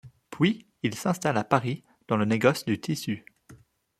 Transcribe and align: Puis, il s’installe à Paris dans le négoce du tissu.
Puis, 0.31 0.65
il 0.81 0.95
s’installe 0.95 1.37
à 1.37 1.43
Paris 1.43 1.83
dans 2.07 2.17
le 2.17 2.25
négoce 2.25 2.65
du 2.65 2.81
tissu. 2.81 3.23